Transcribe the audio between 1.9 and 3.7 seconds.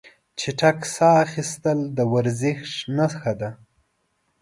د ورزش نښه ده.